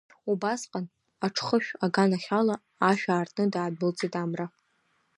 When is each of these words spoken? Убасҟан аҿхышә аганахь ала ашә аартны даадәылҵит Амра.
Убасҟан 0.31 0.85
аҿхышә 1.25 1.71
аганахь 1.85 2.29
ала 2.39 2.55
ашә 2.89 3.05
аартны 3.13 3.43
даадәылҵит 3.53 4.13
Амра. 4.23 4.47